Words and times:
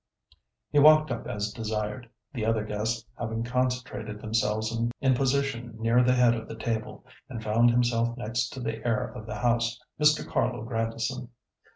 He 0.71 0.79
walked 0.79 1.11
up 1.11 1.27
as 1.27 1.53
desired, 1.53 2.09
the 2.33 2.43
other 2.43 2.65
guests 2.65 3.05
having 3.19 3.43
concentrated 3.43 4.19
themselves 4.19 4.75
in 4.99 5.13
position 5.13 5.75
nearer 5.77 6.01
the 6.01 6.15
head 6.15 6.33
of 6.33 6.47
the 6.47 6.55
table, 6.55 7.05
and 7.29 7.43
found 7.43 7.69
himself 7.69 8.17
next 8.17 8.49
to 8.53 8.59
the 8.61 8.83
heir 8.83 9.09
of 9.09 9.27
the 9.27 9.35
house, 9.35 9.79
Mr. 10.01 10.27
Carlo 10.27 10.63
Grandison. 10.63 11.29